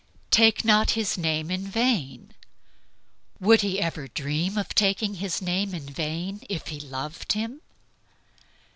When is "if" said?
6.49-6.69